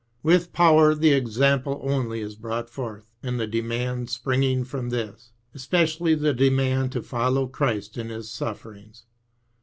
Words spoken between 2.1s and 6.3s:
is brought forth, and the demands springing from this, especially